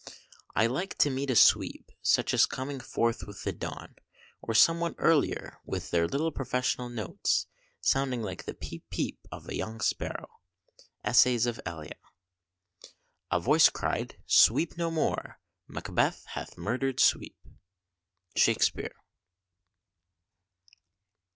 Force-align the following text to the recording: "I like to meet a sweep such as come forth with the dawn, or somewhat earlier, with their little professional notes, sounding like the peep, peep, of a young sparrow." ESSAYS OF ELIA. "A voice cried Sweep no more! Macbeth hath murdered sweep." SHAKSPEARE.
"I 0.55 0.65
like 0.65 0.97
to 0.97 1.11
meet 1.11 1.29
a 1.29 1.35
sweep 1.35 1.91
such 2.01 2.33
as 2.33 2.47
come 2.47 2.79
forth 2.79 3.27
with 3.27 3.43
the 3.43 3.51
dawn, 3.51 3.97
or 4.41 4.55
somewhat 4.55 4.95
earlier, 4.97 5.59
with 5.63 5.91
their 5.91 6.07
little 6.07 6.31
professional 6.31 6.89
notes, 6.89 7.45
sounding 7.81 8.23
like 8.23 8.45
the 8.45 8.55
peep, 8.55 8.89
peep, 8.89 9.27
of 9.31 9.47
a 9.47 9.55
young 9.55 9.79
sparrow." 9.79 10.27
ESSAYS 11.05 11.45
OF 11.45 11.61
ELIA. 11.67 11.97
"A 13.29 13.39
voice 13.39 13.69
cried 13.69 14.17
Sweep 14.25 14.75
no 14.75 14.89
more! 14.89 15.39
Macbeth 15.67 16.25
hath 16.29 16.57
murdered 16.57 16.99
sweep." 16.99 17.37
SHAKSPEARE. 18.35 18.95